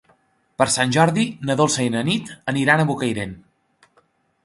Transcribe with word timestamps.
Per 0.61 0.65
Sant 0.75 0.93
Jordi 0.95 1.27
na 1.51 1.57
Dolça 1.61 1.87
i 1.89 1.93
na 1.99 2.03
Nit 2.09 2.35
aniran 2.55 2.85
a 2.87 2.91
Bocairent. 2.93 3.41